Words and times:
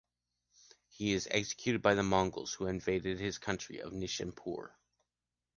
He 0.89 1.13
is 1.13 1.27
executed 1.29 1.83
by 1.83 1.93
the 1.93 2.01
Mongols 2.01 2.55
who 2.55 2.65
have 2.65 2.73
invaded 2.73 3.19
his 3.19 3.37
country 3.37 3.79
at 3.83 3.89
Nishâpûr. 3.89 4.71